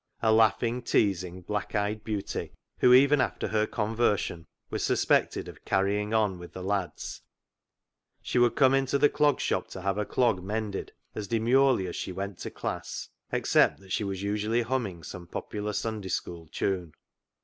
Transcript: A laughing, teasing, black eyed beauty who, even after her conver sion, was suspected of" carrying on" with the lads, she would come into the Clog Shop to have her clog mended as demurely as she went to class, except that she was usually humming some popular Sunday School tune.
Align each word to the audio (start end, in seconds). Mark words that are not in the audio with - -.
A 0.23 0.33
laughing, 0.33 0.81
teasing, 0.81 1.43
black 1.43 1.75
eyed 1.75 2.03
beauty 2.03 2.53
who, 2.79 2.91
even 2.91 3.21
after 3.21 3.49
her 3.49 3.67
conver 3.67 4.17
sion, 4.17 4.47
was 4.71 4.83
suspected 4.83 5.47
of" 5.47 5.63
carrying 5.65 6.11
on" 6.11 6.39
with 6.39 6.53
the 6.53 6.63
lads, 6.63 7.21
she 8.19 8.39
would 8.39 8.55
come 8.55 8.73
into 8.73 8.97
the 8.97 9.09
Clog 9.09 9.39
Shop 9.39 9.67
to 9.67 9.81
have 9.83 9.97
her 9.97 10.05
clog 10.05 10.41
mended 10.43 10.91
as 11.13 11.27
demurely 11.27 11.85
as 11.85 11.95
she 11.95 12.11
went 12.11 12.39
to 12.39 12.49
class, 12.49 13.09
except 13.31 13.79
that 13.81 13.91
she 13.91 14.03
was 14.03 14.23
usually 14.23 14.63
humming 14.63 15.03
some 15.03 15.27
popular 15.27 15.71
Sunday 15.71 16.09
School 16.09 16.47
tune. 16.51 16.93